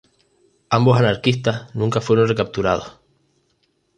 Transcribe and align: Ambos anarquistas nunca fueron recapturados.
Ambos 0.77 0.97
anarquistas 0.97 1.75
nunca 1.75 2.01
fueron 2.01 2.27
recapturados. 2.27 2.97